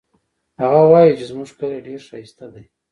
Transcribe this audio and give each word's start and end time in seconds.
هغه 0.61 0.81
وایي 0.91 1.11
چې 1.17 1.25
زموږ 1.31 1.49
کلی 1.59 1.79
ډېر 1.87 2.01
ښایسته 2.07 2.45
ده 2.53 2.61